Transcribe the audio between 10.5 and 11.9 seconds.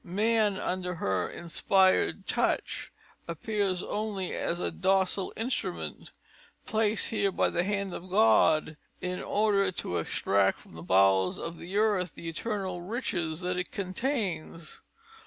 from the bowels of the